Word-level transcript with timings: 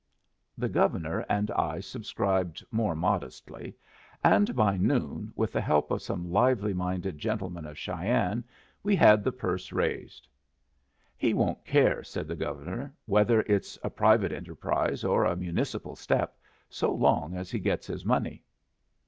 The 0.57 0.67
Governor 0.67 1.23
and 1.29 1.51
I 1.51 1.79
subscribed 1.79 2.65
more 2.71 2.95
modestly, 2.95 3.75
and 4.23 4.55
by 4.55 4.75
noon, 4.75 5.31
with 5.35 5.51
the 5.51 5.61
help 5.61 5.91
of 5.91 6.01
some 6.01 6.31
lively 6.31 6.73
minded 6.73 7.19
gentlemen 7.19 7.67
of 7.67 7.77
Cheyenne, 7.77 8.43
we 8.81 8.95
had 8.95 9.23
the 9.23 9.31
purse 9.31 9.71
raised. 9.71 10.27
"He 11.15 11.35
won't 11.35 11.63
care," 11.65 12.03
said 12.03 12.27
the 12.27 12.35
Governor, 12.35 12.91
"whether 13.05 13.41
it's 13.41 13.77
a 13.83 13.91
private 13.91 14.31
enterprise 14.31 15.03
or 15.03 15.23
a 15.23 15.35
municipal 15.35 15.95
step, 15.95 16.35
so 16.67 16.91
long 16.91 17.35
as 17.35 17.51
he 17.51 17.59
gets 17.59 17.85
his 17.85 18.03
money." 18.03 18.43